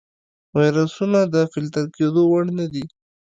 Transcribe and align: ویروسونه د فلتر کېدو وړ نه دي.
ویروسونه 0.57 1.19
د 1.33 1.35
فلتر 1.51 1.85
کېدو 1.95 2.21
وړ 2.31 2.43
نه 2.57 2.65
دي. 2.73 2.83